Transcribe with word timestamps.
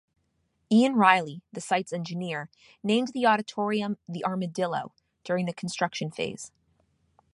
Ian 0.71 0.95
Reilly, 0.95 1.43
the 1.53 1.61
site's 1.61 1.93
engineer, 1.93 2.49
named 2.81 3.09
the 3.09 3.27
Auditorium 3.27 3.99
the 4.09 4.25
Armadillo 4.25 4.93
during 5.23 5.45
the 5.45 5.53
construction 5.53 6.09
phase. 6.09 6.51